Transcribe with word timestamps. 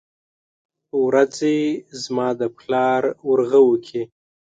ورځې 1.03 1.57
زما 2.03 2.27
دپلار 2.43 3.01
ورغوو 3.29 3.75
کې 3.85 4.01